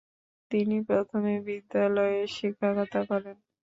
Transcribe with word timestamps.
তিনি 0.51 0.77
প্রথমে 0.89 1.33
বিদ্যালয়ে 1.47 2.19
শিক্ষকতা 2.35 3.01
করেন। 3.09 3.37